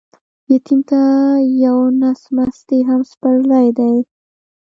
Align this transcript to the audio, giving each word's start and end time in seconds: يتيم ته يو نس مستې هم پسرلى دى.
يتيم 0.53 0.79
ته 0.89 1.01
يو 1.63 1.77
نس 2.01 2.21
مستې 2.35 2.77
هم 2.87 3.01
پسرلى 3.09 3.65
دى. 3.77 3.93